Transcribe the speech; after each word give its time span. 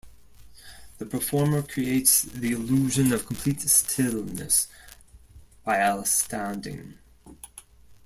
The 0.97 1.05
performer 1.05 1.61
creates 1.61 2.23
the 2.23 2.53
illusion 2.53 3.13
of 3.13 3.27
complete 3.27 3.61
stillness 3.61 4.67
while 5.63 6.05
standing. 6.05 6.97